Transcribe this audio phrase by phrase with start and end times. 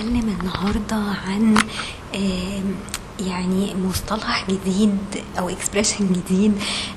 [0.00, 1.54] هنتكلم النهاردة عن
[3.26, 4.96] يعني مصطلح جديد
[5.38, 6.52] أو expression جديد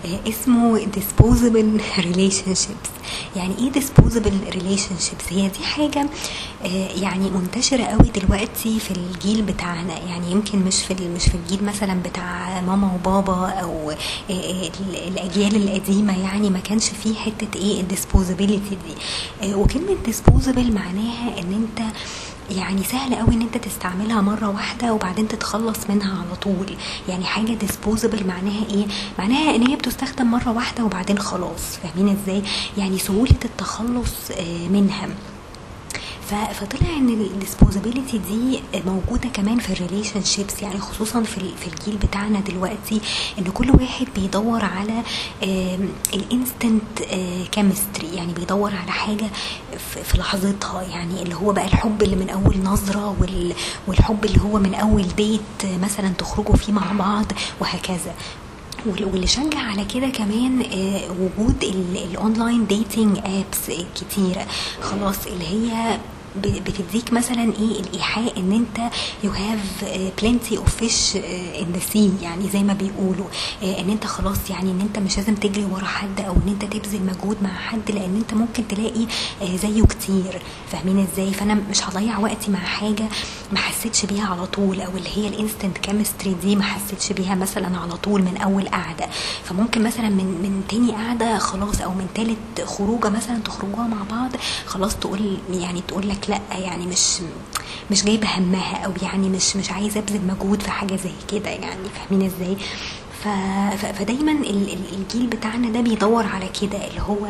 [0.06, 2.90] آه، اسمه disposable relationships.
[3.36, 6.10] يعني إيه disposable relationships هي دي حاجة
[6.66, 10.00] آه، يعني منتشرة قوي دلوقتي في الجيل بتاعنا.
[10.00, 13.98] يعني يمكن مش في مش في الجيل مثلا بتاع ماما وبابا أو آه،
[14.80, 16.20] ال- الأجيال القديمة.
[16.20, 19.54] يعني ما كانش فيه حتة إيه ال disposability دي.
[19.54, 21.88] وكلمة disposable معناها إن أنت
[22.52, 26.76] يعني سهل قوي إن أنت تستعملها مرة واحدة وبعدين تتخلص منها على طول.
[27.10, 28.86] يعني حاجة disposable معناها إيه؟
[29.20, 31.78] معناها إن هي بتستخدم مرة واحدة وبعدين خلاص.
[31.84, 32.44] فاهمين إزاي؟
[32.78, 35.10] يعني سهولة التخلص آه، منها.
[36.54, 41.98] فطلع إن ال disposability دي موجودة كمان في ال relationships يعني خصوصا في في الجيل
[41.98, 43.02] بتاعنا دلوقتي
[43.40, 45.02] إن كل واحد بيدور على
[46.14, 47.02] ال instant
[47.52, 49.26] chemistry يعني بيدور على حاجة
[50.04, 53.54] في لحظتها يعني اللي هو بقى الحب اللي من أول نظرة وال-
[53.88, 57.26] والحب اللي هو من أول date آه، مثلا تخرجوا فيه مع بعض
[57.60, 58.14] وهكذا.
[58.86, 64.46] وال- واللي شجع على كده كمان آه، وجود ال- ال online dating apps كتيرة.
[64.82, 65.98] خلاص اللي هي
[66.42, 68.92] بتديك مثلا إيه الإيحاء إن أنت
[69.24, 69.86] you have
[70.22, 73.26] plenty of fish in the sea يعني زي ما بيقولوا
[73.64, 76.74] آه، إن أنت خلاص يعني إن أنت مش لازم تجري ورا حد أو إن أنت
[76.74, 79.06] تبذل مجهود مع حد لأن أنت ممكن تلاقي
[79.42, 80.42] آه، زيه كتير.
[80.72, 83.04] فاهمين إزاي؟ فأنا مش هضيع وقتي مع حاجة
[83.52, 87.36] ما حسيتش بيها على طول أو اللي هي ال instant chemistry دي ما حسيتش بيها
[87.36, 89.08] مثلا على طول من أول قعدة.
[89.44, 94.32] فممكن مثلا من من تاني قعدة خلاص أو من تالت خروجة مثلا تخرجوها مع بعض
[94.66, 97.18] خلاص تقول يعني تقول لك لأ يعني مش
[97.92, 101.90] مش جايبة همها أو يعني مش مش عايزة أبذل مجهود في حاجة زي كده يعني
[101.96, 102.58] فاهمين إزاي؟
[103.76, 107.26] فدايما ال- ال- الجيل بتاعنا ده بيدور على كده اللي هو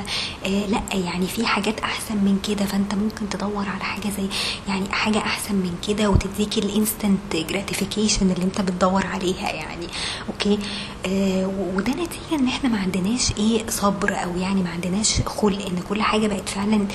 [0.46, 4.28] آه لأ يعني في حاجات أحسن من كده فأنت ممكن تدور على حاجة زي
[4.68, 9.88] يعني حاجة أحسن من كده وتديك ال instant gratification اللي أنت بتدور عليها يعني
[10.30, 10.60] okay؟
[11.08, 16.02] وده نتيجة إن إحنا ما عندناش إيه صبر أو يعني ما عندناش خلق إن كل
[16.02, 16.86] حاجة بقت فعلا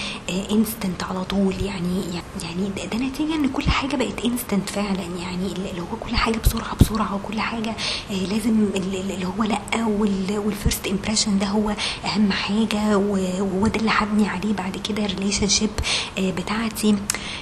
[0.51, 1.55] instant على طول.
[1.63, 2.03] يعني
[2.43, 5.03] يعني ده, نتيجة إن كل حاجة بقت instant فعلا.
[5.21, 7.71] يعني اللي هو كل حاجة بسرعة بسرعة وكل حاجة
[8.11, 9.85] آه، لازم ال- ال- اللي هو لأ
[10.39, 15.49] وال first impression ده هو أهم حاجة وهو ده اللي هبني عليه بعد كده ال
[15.49, 15.71] relationship
[16.19, 16.95] بتاعتي.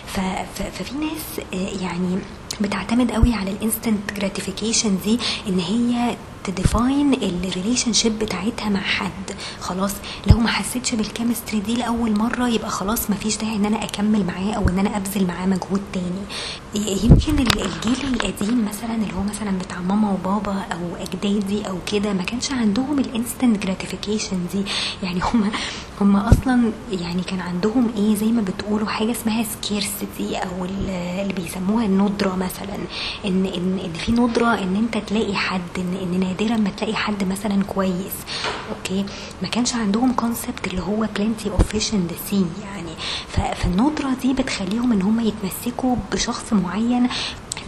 [0.06, 2.18] ففي ناس آه، يعني
[2.60, 6.16] بتعتمد قوي على ال instant gratification دي إن هي
[6.46, 9.10] ت define ال relationship بتاعتها مع حد.
[9.60, 9.92] خلاص
[10.26, 13.84] لو ما حسيتش بال chemistry دي لأول مرة يبقى خلاص ما فيش داعي إن أنا
[13.84, 16.22] أكمل معاه أو إن أنا أبذل معاه مجهود تاني.
[17.04, 22.12] يمكن ال- الجيل القديم مثلا اللي هو مثلا بتاع ماما وبابا أو أجدادي أو كده
[22.12, 24.62] ما كانش عندهم ال instant gratification دي.
[25.02, 25.50] يعني هم
[26.00, 30.90] هم أصلا يعني كان عندهم إيه زي ما بتقولوا حاجة اسمها scarcity أو ال-
[31.20, 32.76] اللي بيسموها الندرة مثلا.
[33.24, 37.24] إن إن إن في ندرة إن أنت تلاقي حد إن إن نادرا ما تلاقي حد
[37.24, 38.14] مثلا كويس
[38.70, 39.04] okay؟
[39.42, 42.92] ما كانش عندهم concept اللي هو plenty of fish in the sea يعني.
[43.28, 47.08] فالندره دي بتخليهم إن هم يتمسكوا بشخص معين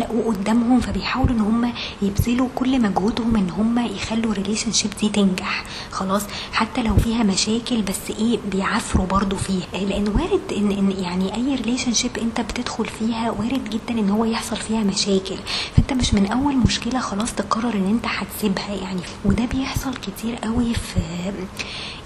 [0.01, 1.73] لقوه قدامهم فبيحاولوا إن هم
[2.03, 5.65] يبذلوا كل مجهودهم إن هم يخلوا ال relationship دي تنجح.
[5.91, 6.23] خلاص
[6.53, 9.67] حتى لو فيها مشاكل بس إيه بيعافروا برضو فيها.
[9.73, 14.57] لأن وارد إن, إن يعني أي relationship أنت بتدخل فيها وارد جدا إن هو يحصل
[14.57, 15.37] فيها مشاكل.
[15.77, 19.01] فأنت مش من أول مشكلة خلاص تقرر إن أنت هتسيبها يعني.
[19.25, 21.01] وده بيحصل كتير قوي في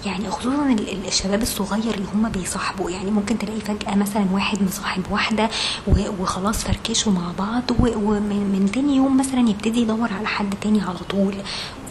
[0.05, 2.89] يعني خصوصا ال- ال- الشباب الصغير اللي هم بيصاحبوا.
[2.91, 5.49] يعني ممكن تلاقي فجأة مثلا واحد مصاحب واحدة
[5.87, 10.81] و- وخلاص فركشوا مع بعض ومن من تاني يوم مثلا يبتدي يدور على حد تاني
[10.81, 11.33] على طول.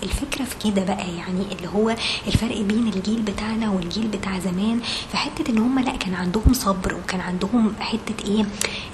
[0.02, 5.16] الفكرة في كده بقى يعني اللي هو الفرق بين الجيل بتاعنا والجيل بتاع زمان في
[5.16, 8.40] حتة إن هم لأ كان عندهم صبر وكان عندهم حتة إيه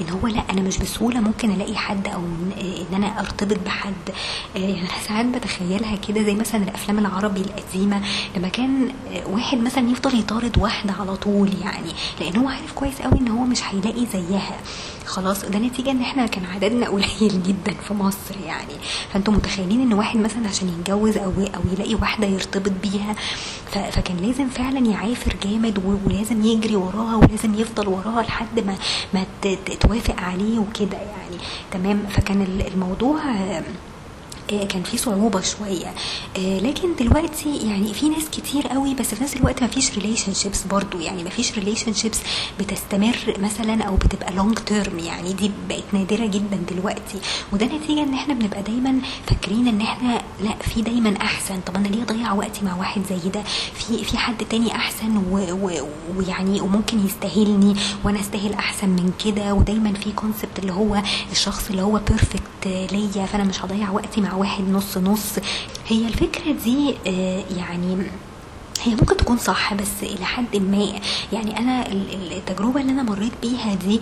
[0.01, 2.21] ان هو لأ أنا مش بسهولة ممكن ألاقي حد أو
[2.61, 3.95] ان أنا أرتبط بحد.
[4.57, 8.03] آه، يعني أنا ساعات بتخيلها كده زي مثلا الأفلام العربي القديمة
[8.37, 8.89] لما كان
[9.27, 13.45] واحد مثلا يفضل يطارد واحدة على طول يعني لأن هو عارف كويس قوي إن هو
[13.45, 14.57] مش هيلاقي زيها.
[15.09, 18.75] خلاص ده نتيجة إن إحنا كان عددنا قليل جدا في مصر يعني.
[19.13, 23.15] فأنتم متخيلين إن واحد مثلا عشان يتجوز أو أو يلاقي واحدة يرتبط بيها
[23.73, 28.75] فكان لازم فعلا يعافر جامد ولازم يجري وراها ولازم يفضل وراها لحد ما
[29.15, 29.25] ما
[29.81, 31.37] توافق عليه وكده يعني.
[31.71, 33.19] تمام؟ فكان ال- الموضوع
[34.49, 35.95] كان في صعوبة شوية.
[36.39, 40.63] آه، لكن دلوقتي يعني في ناس كتير قوي بس في نفس الوقت ما فيش relationships
[40.63, 40.99] برضو.
[41.01, 42.19] يعني ما فيش relationships
[42.61, 47.19] بتستمر مثلا أو بتبقى long term يعني دي بقت نادرة جدا دلوقتي.
[47.53, 51.61] وده نتيجة إن إحنا بنبقى دايما فاكرين إن إحنا لأ في دايما أحسن.
[51.67, 53.43] طب أنا ليه أضيع وقتي مع واحد زي ده؟
[53.75, 55.23] في في حد تاني أحسن
[56.17, 57.75] ويعني وممكن يستاهلني
[58.05, 61.03] وأنا أستاهل أحسن من كده؟ ودايما في concept اللي هو
[61.33, 62.43] الشخص اللي هو perfect
[62.93, 65.39] ليا فأنا مش هضيع وقتي مع واحد نص نص.
[65.89, 67.97] هي الفكرة دي آه، يعني
[68.83, 70.93] هي ممكن تكون صح بس إلى حد ما.
[71.33, 74.01] يعني أنا ال- ال- التجربة اللي أنا مريت بيها دي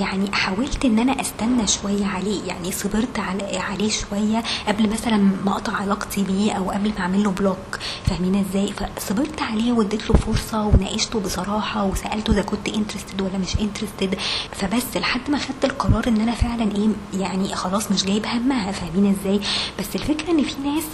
[0.00, 2.42] يعني حاولت إن أنا أستنى شوية عليه.
[2.46, 3.18] يعني صبرت
[3.58, 8.44] عليه شوية قبل مثلا ما أقطع علاقتي بيه أو قبل ما أعمل له block فاهمين
[8.50, 14.18] إزاي؟ فصبرت عليه واديت له فرصة وناقشته بصراحة وسألته إذا كنت interested ولا مش interested
[14.52, 16.88] فبس لحد ما خدت القرار إن أنا فعلا إيه
[17.20, 18.72] يعني خلاص مش جايب همها.
[18.72, 19.40] فاهمين إزاي؟
[19.78, 20.84] بس الفكرة إن في ناس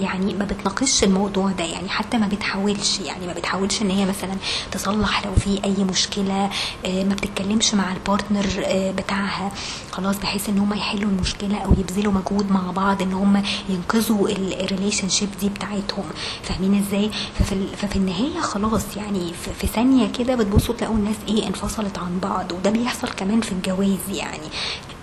[0.00, 1.64] يعني ما بتناقشش الموضوع ده.
[1.64, 4.34] يعني حتى ما بتحاولش يعني ما بتحاولش إن هي مثلا
[4.72, 6.50] تصلح لو في أي مشكلة
[6.86, 9.52] آه، ما بتتكلمش مع ال partner آه، بتاعها.
[9.90, 15.08] خلاص بحيث إن هم يحلوا المشكلة أو يبذلوا مجهود مع بعض إن هم ينقذوا ال
[15.08, 16.04] relationship دي بتاعتهم.
[16.42, 21.46] فاهمين إزاي؟ ففي, ففي النهاية خلاص يعني في, في ثانية كده بتبصوا تلاقوا الناس إيه
[21.46, 22.52] انفصلت عن بعض.
[22.52, 24.48] وده بيحصل كمان في الجواز يعني.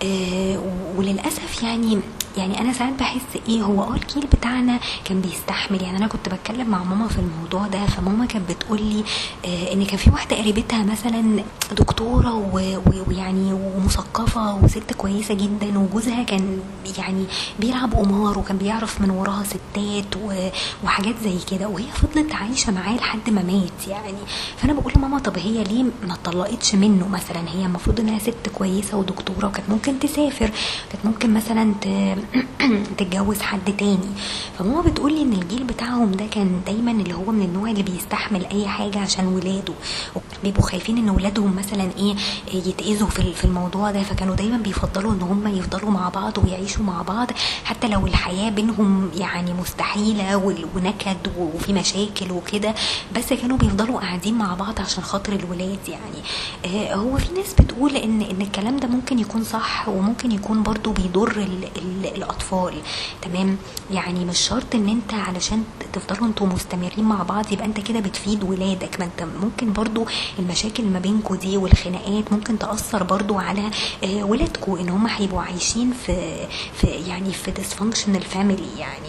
[0.04, 0.62] آه
[0.98, 2.00] وللأسف يعني
[2.38, 5.82] يعني أنا ساعات بحس إيه هو آه الجيل بتاعنا كان بيستحمل.
[5.82, 9.04] يعني أنا كنت بتكلم مع ماما في الموضوع ده فماما كانت بتقول لي
[9.46, 12.34] آه إن كان في واحدة قريبتها مثلا دكتورة
[13.08, 16.60] ويعني ومثقفة وست كويسة جدا وجوزها كان
[16.98, 17.26] يعني
[17.60, 20.16] بيلعب قمار وكان بيعرف من وراها ستات
[20.84, 21.68] وحاجات زي كده.
[21.68, 24.18] وهي فضلت عايشة معاه لحد ما مات يعني.
[24.58, 28.98] فأنا بقول لماما طب هي ليه ما اتطلقتش منه مثلا؟ هي المفروض إنها ست كويسة
[28.98, 30.52] ودكتورة وكانت ممكن تسافر
[30.92, 32.18] كانت ممكن مثلا ت-
[32.98, 34.10] تتجوز حد تاني.
[34.60, 38.46] فماما بتقول لي إن الجيل بتاعهم ده كان دايما اللي هو من النوع اللي بيستحمل
[38.46, 39.74] أي حاجة عشان ولاده.
[40.44, 42.16] بيبقوا خايفين إن ولادهم مثلا إيه
[42.54, 44.04] يتأذوا في الموضوع ده.
[44.04, 47.28] فكانوا دايما بيفضلوا إن هم يفضلوا مع بعض ويعيشوا مع بعض.
[47.64, 50.36] حتى لو الحياة بينهم يعني مستحيلة
[50.76, 52.76] ونكد وفي مشاكل وكده.
[53.18, 56.22] بس كانوا بيفضلوا قاعدين مع بعض عشان خاطر الولاد يعني.
[56.66, 60.92] آه، هو في ناس بتقول إن إن الكلام ده ممكن يكون صح وممكن يكون برضو
[60.92, 61.48] بيضر
[62.16, 62.74] الأطفال
[63.22, 63.58] تمام؟
[63.92, 65.64] يعني مش شرط إن أنت علشان
[65.94, 69.00] تفضلوا أنتوا مستمرين مع بعض يبقى أنت كده بتفيد ولادك.
[69.00, 70.06] ما أنت ممكن برضو
[70.40, 73.72] المشاكل ما بينكوا دي والخناقات ممكن تأثر برضو على
[74.04, 79.08] آه، ولادكوا إن هم هيبقوا عايشين في في يعني في dysfunctional family يعني.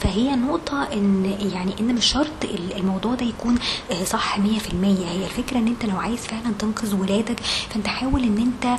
[0.00, 1.24] فهي نقطة إن
[1.54, 2.33] يعني إن مش شرط
[2.76, 3.58] الموضوع ده يكون
[3.90, 4.40] آه، صح 100%
[4.84, 8.78] هي الفكرة إن أنت لو عايز فعلا تنقذ ولادك فأنت حاول إن أنت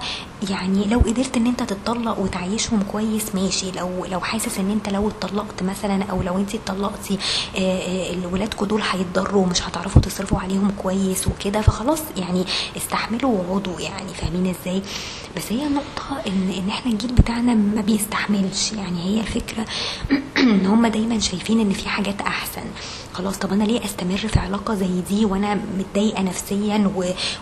[0.50, 3.72] يعني لو قدرت إن أنت تتطلق وتعيشهم كويس ماشي.
[3.72, 7.18] لو لو حاسس إن أنت لو اتطلقت مثلا أو لو أنت اتطلقتي
[7.58, 12.46] آه، آه، ولادكوا دول هيتضروا ومش هتعرفوا تصرفوا عليهم كويس وكده فخلاص يعني
[12.78, 14.14] استحملوا وقعدوا يعني.
[14.14, 14.82] فاهمين إزاي؟
[15.38, 18.72] بس هي النقطة إن إن إحنا الجيل بتاعنا ما بيستحملش.
[18.72, 19.66] يعني هي الفكرة
[20.38, 22.64] إن هم دايما شايفين إن في حاجات أحسن.
[23.16, 26.92] خلاص طب أنا ليه أستمر في علاقة زي دي وأنا متضايقة نفسيا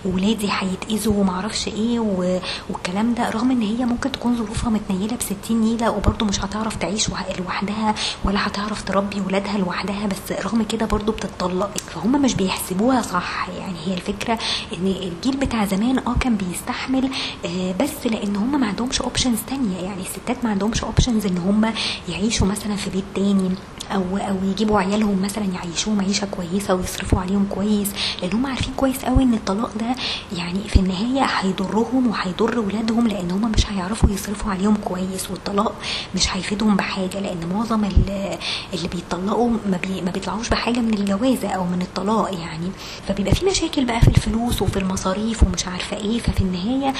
[0.05, 2.39] وولادي هيتأذوا ومعرفش إيه و-
[2.69, 7.09] والكلام ده رغم إن هي ممكن تكون ظروفها متنيلة بستين نيلة وبرضه مش هتعرف تعيش
[7.09, 11.69] وح- لوحدها ولا هتعرف تربي ولادها لوحدها بس رغم كده برضه بتتطلق.
[11.77, 14.39] فهم مش بيحسبوها صح يعني هي الفكرة
[14.77, 17.09] إن الجيل بتاع زمان آه كان بيستحمل
[17.45, 19.77] آه بس لأن هم ما عندهمش options تانية.
[19.77, 21.73] يعني الستات ما عندهمش options إن هم
[22.09, 23.49] يعيشوا مثلا في بيت تاني
[23.91, 27.87] أو أو يجيبوا عيالهم مثلا يعيشوهم عيشه كويسة ويصرفوا عليهم كويس
[28.21, 29.95] لأن هم عارفين كويس قوي إن الطلاق ده
[30.37, 35.75] يعني في النهاية هيضرهم وهيضر ولادهم لأن هم مش هيعرفوا يصرفوا عليهم كويس والطلاق
[36.15, 38.37] مش هيفيدهم بحاجة لأن معظم ال-
[38.73, 42.69] اللي بيطلقوا ما, بي ما بيطلعوش بحاجة من الجوازه أو من الطلاق يعني.
[43.07, 46.93] فبيبقى في مشاكل بقى في الفلوس وفي المصاريف ومش عارفة إيه ففي النهاية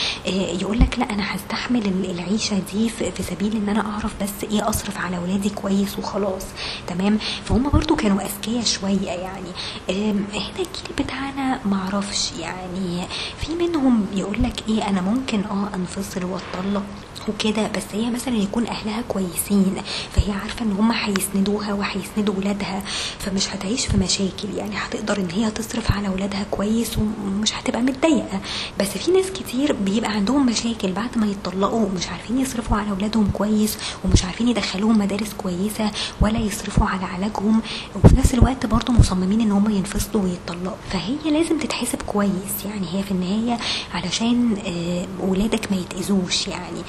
[0.61, 4.51] يقول لك لأ أنا هستحمل ال- العيشة دي في في سبيل إن أنا أعرف بس
[4.51, 6.43] إيه أصرف على ولادي كويس وخلاص.
[6.87, 9.49] تمام؟ فهم برضو كانوا أذكياء شوية يعني.
[9.89, 13.01] أم، هنا الجيل بتاعنا معرفش يعني
[13.37, 16.83] في منهم يقول لك إيه أنا ممكن آه أنفصل وأتطلق؟
[17.29, 19.75] وكده بس هي مثلا يكون أهلها كويسين
[20.11, 22.83] فهي عارفة إن هم هيسندوها وهيسندوا ولادها
[23.19, 24.53] فمش هتعيش في مشاكل.
[24.57, 28.39] يعني هتقدر إن هي تصرف على ولادها كويس ومش هتبقى متضايقة.
[28.79, 33.29] بس في ناس كتير بيبقى عندهم مشاكل بعد ما يتطلقوا مش عارفين يصرفوا على اولادهم
[33.33, 37.61] كويس ومش عارفين يدخلوهم مدارس كويسة ولا يصرفوا على علاجهم.
[37.95, 40.77] وفي نفس الوقت برضه مصممين إن هم ينفصلوا ويتطلقوا.
[40.89, 42.65] فهي لازم تتحسب كويس.
[42.65, 43.59] يعني هي في النهاية
[43.93, 46.47] علشان آه، ولادك ما يتأذوش.
[46.47, 46.79] يعني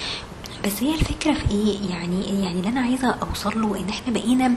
[0.66, 4.54] بس هي الفكرة في إيه؟ يعني يعني اللي أنا عايزة أوصل له إن إحنا بقينا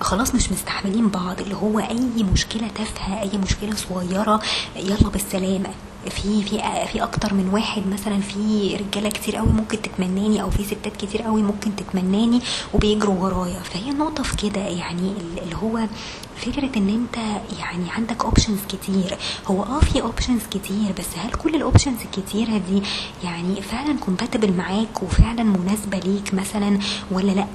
[0.00, 4.40] خلاص مش مستحملين بعض اللي هو أي مشكلة تافهة أي مشكلة صغيرة
[4.76, 5.70] يلا بالسلامة.
[6.10, 6.58] في في
[6.92, 11.22] في أكتر من واحد مثلا في رجالة كتير قوي ممكن تتمناني أو في ستات كتير
[11.22, 12.40] قوي ممكن تتمناني
[12.74, 13.60] وبيجروا ورايا.
[13.60, 15.12] فهي النقطه في كده يعني
[15.42, 15.80] اللي هو
[16.36, 17.16] فكرة إن أنت
[17.60, 19.18] يعني عندك options كتير.
[19.46, 22.82] هو آه في options كتير بس هل كل ال options الكتيرة دي
[23.24, 26.78] يعني فعلا compatible معاك وفعلا مناسبة ليك مثلا
[27.10, 27.46] ولا لأ؟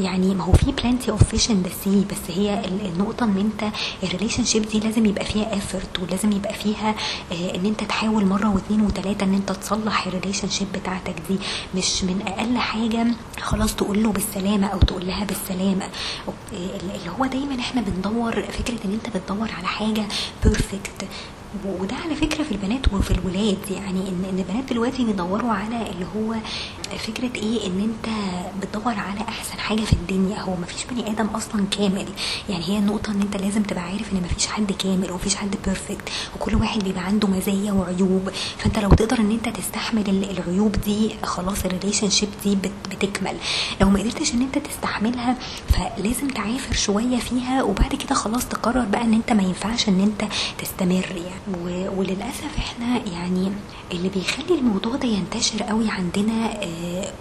[0.00, 3.72] يعني ما هو في plenty of fish in the sea بس هي النقطة إن أنت
[4.02, 6.94] ال relationship دي لازم يبقى فيها effort ولازم يبقى فيها
[7.32, 11.38] آه إن أنت تحاول مرة واثنين وثلاثه إن أنت تصلح ال relationship بتاعتك دي.
[11.74, 13.06] مش من أقل حاجة
[13.40, 15.88] خلاص تقول له بالسلامة أو تقول لها بالسلامة.
[16.52, 20.04] اللي هو دايما إحنا بندور فكرة إن أنت بتدور على حاجة
[20.44, 21.08] perfect
[21.64, 23.58] وده على فكرة في البنات وفي الولاد.
[23.70, 26.34] يعني ان إن البنات دلوقتي بيدوروا على اللي هو
[26.98, 28.14] فكرة إيه؟ إن أنت
[28.62, 30.40] بتدور على أحسن حاجة في الدنيا.
[30.40, 32.06] هو مفيش بني آدم أصلا كامل.
[32.48, 36.08] يعني هي النقطة إن أنت لازم تبقى عارف إن مفيش حد كامل ومفيش حد perfect
[36.36, 38.30] وكل واحد بيبقى عنده مزايا وعيوب.
[38.58, 42.58] فأنت لو تقدر إن أنت تستحمل العيوب دي خلاص ال relationship دي
[42.90, 43.36] بتكمل.
[43.80, 45.36] لو ما قدرتش إن أنت تستحملها
[45.68, 47.62] فلازم تعافر شوية فيها.
[47.62, 50.88] وبعد كده خلاص تقرر بقى إن أنت ما ينفعش إن أنت تستمر.
[51.16, 51.37] يعني
[51.96, 53.52] وللأسف إحنا يعني
[53.92, 56.50] اللي بيخلي الموضوع ده ينتشر قوي عندنا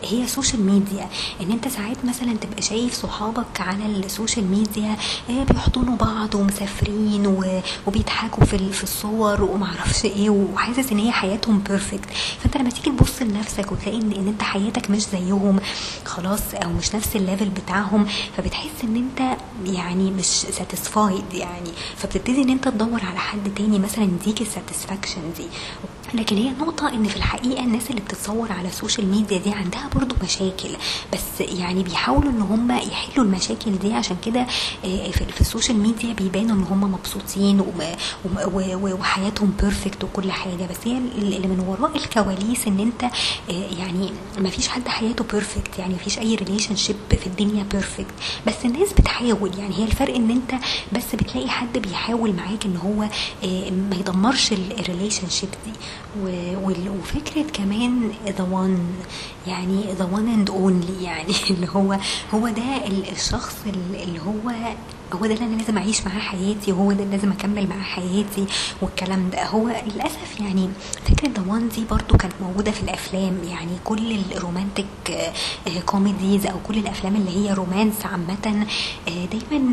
[0.03, 1.09] هي ال social media
[1.41, 4.95] إن أنت ساعات مثلا تبقى شايف صحابك على ال social media
[5.29, 7.43] بيحضنوا بعض ومسافرين
[7.87, 12.09] وبيضحكوا في في الصور ومعرفش إيه وحاسس إن هي حياتهم perfect
[12.39, 15.59] فأنت لما تيجي تبص لنفسك وتلاقي ان, إن أنت حياتك مش زيهم
[16.05, 18.05] خلاص أو مش نفس ال level بتاعهم
[18.37, 19.37] فبتحس إن أنت
[19.75, 21.69] يعني مش satisfied يعني.
[21.97, 25.46] فبتبتدي إن أنت تدور على حد تاني مثلا يديك الساتسفاكشن دي
[26.13, 29.89] لكن هي نقطة إن في الحقيقة الناس اللي بتتصور على ال social media دي عندها
[29.95, 30.69] برضو مشاكل.
[31.13, 34.45] بس يعني بيحاولوا إن هم يحلوا المشاكل دي عشان كده
[35.11, 37.63] في ال social media بيبانوا إن هم مبسوطين
[38.99, 40.67] وحياتهم perfect وكل حاجة.
[40.71, 43.11] بس هي اللي من وراء الكواليس إن أنت
[43.79, 48.13] يعني ما فيش حد حياته perfect يعني ما فيش أي relationship في الدنيا perfect
[48.47, 49.51] بس الناس بتحاول.
[49.57, 52.99] يعني هي الفرق إن أنت بس بتلاقي حد بيحاول معاك إن هو
[53.89, 55.71] ما يدمرش ال relationship دي.
[56.99, 58.77] وفكرة كمان the one
[59.47, 61.97] يعني the one and only يعني اللي هو
[62.33, 63.55] هو ده الشخص
[63.93, 64.51] اللي هو
[65.13, 68.45] هو ده اللي أنا لازم أعيش معاه حياتي وهو ده اللي لازم أكمل معاه حياتي
[68.81, 69.45] والكلام ده.
[69.45, 70.69] هو للأسف يعني
[71.05, 71.41] فكرة the
[71.75, 73.37] دي برضو كانت موجودة في الأفلام.
[73.43, 74.85] يعني كل ال romantic
[75.85, 78.65] comedies أو كل الأفلام اللي هي romance عامة
[79.07, 79.71] دايما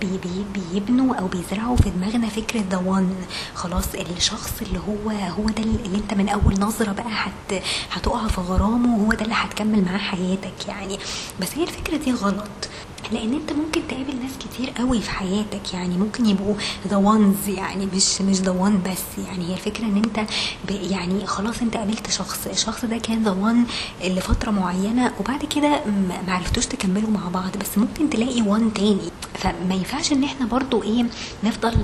[0.00, 3.14] بي بي بيبنوا أو بيزرعوا في دماغنا فكرة the one
[3.54, 3.84] خلاص
[4.16, 8.96] الشخص اللي هو هو ده اللي أنت من أول نظرة بقى هت هتقع في غرامه
[8.98, 10.98] وهو ده اللي هتكمل معاه حياتك يعني.
[11.40, 12.68] بس هي الفكرة دي غلط.
[13.12, 16.54] لأن أنت ممكن تقابل ناس كتير قوي في حياتك يعني ممكن يبقوا
[16.88, 19.24] the ones يعني مش مش the one بس.
[19.26, 20.30] يعني هي الفكرة إن أنت
[20.70, 23.64] يعني خلاص أنت قابلت شخص الشخص ده كان the one
[24.04, 25.80] لفترة معينة وبعد كده
[26.26, 27.56] ما عرفتوش تكملوا مع بعض.
[27.60, 29.10] بس ممكن تلاقي one تاني.
[29.34, 31.04] فما ينفعش إن إحنا برضو إيه
[31.44, 31.74] نفضل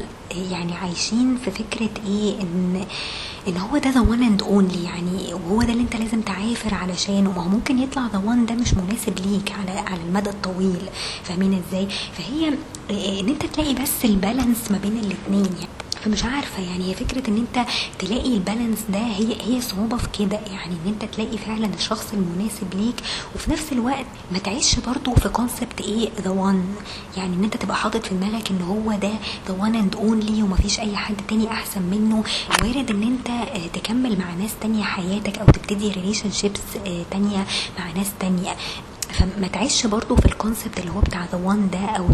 [0.51, 2.87] يعني عايشين في فكرة إيه إن
[3.51, 7.33] ان هو ده the one and only يعني وهو ده اللي انت لازم تعافر علشانه.
[7.33, 10.83] ما هو ممكن يطلع the one ده مش مناسب ليك على على المدى الطويل.
[11.25, 12.49] فاهمين إزاي؟ فهي
[13.21, 17.31] ان انت تلاقي بس ال balance ما بين الاثنين يعني فمش عارفة يعني هي فكرة
[17.31, 17.67] إن أنت
[17.99, 22.13] تلاقي ال balance ده هي هي صعوبة في كده يعني إن أنت تلاقي فعلا الشخص
[22.13, 22.95] المناسب ليك
[23.35, 26.65] وفي نفس الوقت ما تعيش برضو في concept إيه؟ the one
[27.17, 29.11] يعني إن أنت تبقى حاطط في دماغك إن هو ده
[29.49, 32.25] the one and only ومفيش أي حد تاني أحسن منه.
[32.63, 33.29] وارد إن أنت
[33.75, 36.61] تكمل مع ناس تانية حياتك أو تبتدي relationships
[37.11, 37.47] تانية
[37.79, 38.57] مع ناس تانية.
[39.21, 42.07] فما تعيش برضو في ال concept اللي هو بتاع the one ده أو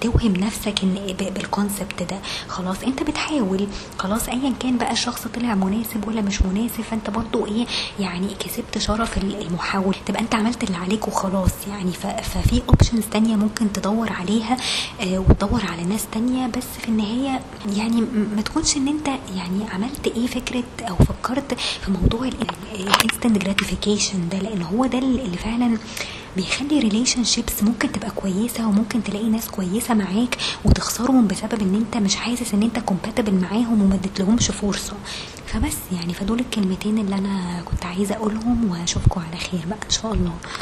[0.00, 2.18] توهم نفسك إن بال concept ده.
[2.48, 3.66] خلاص أنت بتحاول.
[3.98, 7.66] خلاص ايا كان بقى الشخص طلع مناسب ولا مش مناسب فأنت برضو إيه
[8.00, 11.92] يعني كسبت شرف المحاولة تبقى أنت عملت اللي عليك وخلاص يعني
[12.22, 14.56] ففي options تانية ممكن تدور عليها
[15.00, 16.46] آه وتدور على ناس تانية.
[16.46, 17.40] بس في النهاية
[17.76, 18.00] يعني
[18.36, 19.06] ما تكونش إن أنت
[19.36, 22.28] يعني عملت إيه فكرة أو فكرت في موضوع
[22.74, 25.78] ال instant gratification ده لأن هو ده اللي فعلا
[26.36, 32.16] بيخلي relationships ممكن تبقى كويسة وممكن تلاقي ناس كويسة معاك وتخسرهم بسبب إن أنت مش
[32.16, 34.92] حاسس إن أنت compatible معاهم وما اديتلهمش فرصة.
[35.46, 40.14] فبس يعني فدول الكلمتين اللي أنا كنت عايزة أقولهم وأشوفكم على خير بقى إن شاء
[40.14, 40.32] الله.